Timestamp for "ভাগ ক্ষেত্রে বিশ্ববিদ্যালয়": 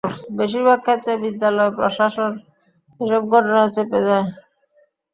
0.67-1.71